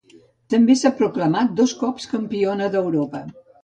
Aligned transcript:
També 0.53 0.77
s'ha 0.79 0.91
proclamat 1.03 1.53
dos 1.61 1.77
cops 1.85 2.11
campiona 2.17 2.75
d'Europa. 2.77 3.27